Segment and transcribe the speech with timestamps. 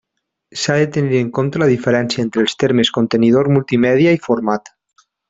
[0.59, 4.73] S'ha de tenir en compte la diferència entre els termes contenidor multimèdia i format.